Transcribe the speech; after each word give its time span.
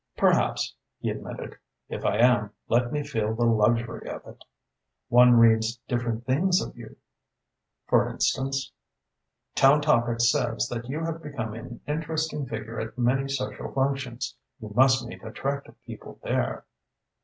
"Perhaps," 0.17 0.73
he 0.97 1.11
admitted. 1.11 1.59
"If 1.87 2.05
I 2.05 2.17
am, 2.17 2.49
let 2.67 2.91
me 2.91 3.03
feel 3.03 3.35
the 3.35 3.45
luxury 3.45 4.09
of 4.09 4.25
it." 4.25 4.43
"One 5.09 5.33
reads 5.37 5.75
different 5.87 6.25
things 6.25 6.59
of 6.59 6.75
you." 6.75 6.95
"For 7.85 8.09
instance?" 8.09 8.71
"Town 9.53 9.79
Topics 9.79 10.31
says 10.31 10.67
that 10.69 10.89
you 10.89 11.01
have 11.05 11.21
become 11.21 11.53
an 11.53 11.81
interesting 11.87 12.47
figure 12.47 12.79
at 12.79 12.97
many 12.97 13.27
social 13.27 13.71
functions. 13.71 14.35
You 14.59 14.71
must 14.75 15.05
meet 15.07 15.23
attractive 15.23 15.79
people 15.85 16.19
there." 16.23 16.65